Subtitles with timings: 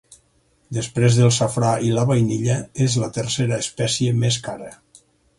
[0.75, 2.55] Després del safrà i la vainilla
[2.85, 4.71] és la tercera espècie més cara.